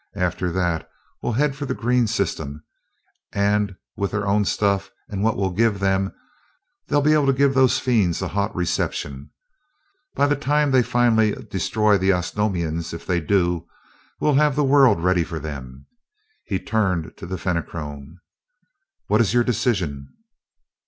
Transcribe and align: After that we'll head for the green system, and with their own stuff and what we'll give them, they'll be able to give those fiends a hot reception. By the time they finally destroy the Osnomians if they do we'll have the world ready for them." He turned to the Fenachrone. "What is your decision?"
After 0.15 0.51
that 0.51 0.89
we'll 1.21 1.33
head 1.33 1.55
for 1.55 1.67
the 1.67 1.75
green 1.75 2.07
system, 2.07 2.63
and 3.33 3.75
with 3.95 4.09
their 4.09 4.25
own 4.25 4.45
stuff 4.45 4.89
and 5.07 5.21
what 5.21 5.37
we'll 5.37 5.51
give 5.51 5.77
them, 5.79 6.11
they'll 6.87 7.03
be 7.03 7.13
able 7.13 7.27
to 7.27 7.33
give 7.33 7.53
those 7.53 7.77
fiends 7.77 8.19
a 8.19 8.29
hot 8.29 8.55
reception. 8.55 9.29
By 10.15 10.25
the 10.25 10.35
time 10.35 10.71
they 10.71 10.81
finally 10.81 11.35
destroy 11.51 11.99
the 11.99 12.13
Osnomians 12.13 12.95
if 12.95 13.05
they 13.05 13.21
do 13.21 13.67
we'll 14.19 14.33
have 14.33 14.55
the 14.55 14.63
world 14.63 15.03
ready 15.03 15.23
for 15.23 15.37
them." 15.37 15.85
He 16.45 16.57
turned 16.57 17.15
to 17.17 17.27
the 17.27 17.37
Fenachrone. 17.37 18.17
"What 19.05 19.21
is 19.21 19.35
your 19.35 19.43
decision?" 19.43 20.09